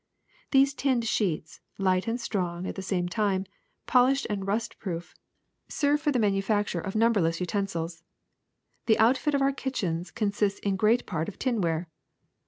These 0.49 0.73
tinned 0.73 1.05
sheets, 1.05 1.61
light 1.77 2.07
and 2.07 2.19
strong 2.19 2.65
at 2.65 2.73
the 2.73 2.81
same 2.81 3.07
time, 3.07 3.45
polished 3.85 4.25
and 4.31 4.47
rust 4.47 4.79
proof, 4.79 5.13
serve 5.67 6.01
for 6.01 6.11
the 6.11 6.17
manufacture 6.17 6.79
of 6.81 6.95
num 6.95 7.13
TIN 7.13 7.21
PLATING 7.21 7.23
165 7.25 7.25
berless 7.27 7.39
utensils. 7.67 8.03
The 8.87 8.97
outfit 8.97 9.35
of 9.35 9.43
our 9.43 9.53
kitchens 9.53 10.09
consists 10.09 10.57
in 10.61 10.75
great 10.75 11.05
part 11.05 11.29
of 11.29 11.37
tinware. 11.37 11.87